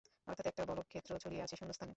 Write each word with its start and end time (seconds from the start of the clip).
অর্থাৎ 0.27 0.45
একটা 0.47 0.63
বলক্ষেত্র 0.65 1.11
ছড়িয়ে 1.17 1.43
আছে 1.43 1.55
শূন্যস্থানে। 1.55 1.89